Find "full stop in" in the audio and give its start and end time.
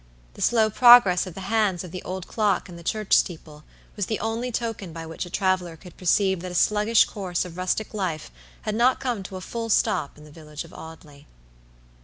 9.41-10.23